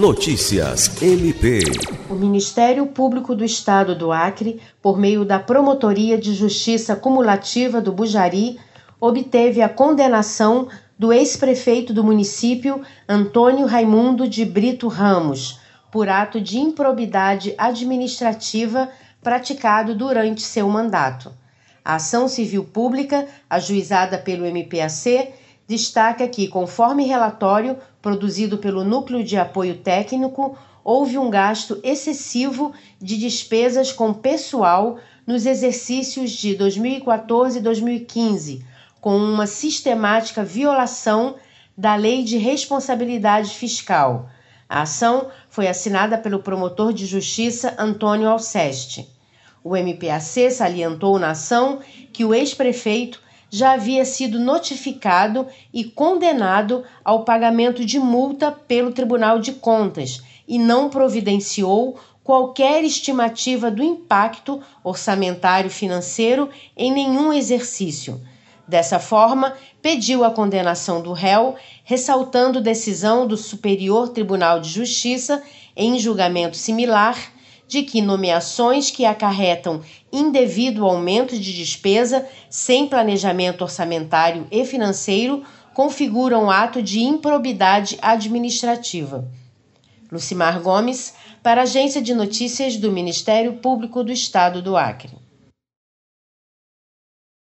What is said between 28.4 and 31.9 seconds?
pelo Núcleo de Apoio Técnico, houve um gasto